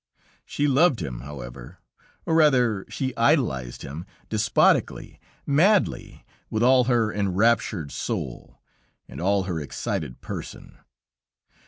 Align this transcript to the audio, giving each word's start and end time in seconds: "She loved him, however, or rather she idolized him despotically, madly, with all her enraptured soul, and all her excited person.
"She 0.47 0.67
loved 0.67 0.99
him, 0.99 1.19
however, 1.19 1.77
or 2.25 2.33
rather 2.33 2.87
she 2.89 3.15
idolized 3.15 3.83
him 3.83 4.07
despotically, 4.29 5.19
madly, 5.45 6.25
with 6.49 6.63
all 6.63 6.85
her 6.85 7.13
enraptured 7.13 7.91
soul, 7.91 8.59
and 9.07 9.21
all 9.21 9.43
her 9.43 9.59
excited 9.61 10.19
person. 10.19 10.79